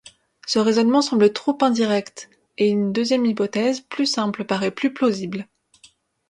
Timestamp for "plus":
3.81-4.07, 4.71-4.91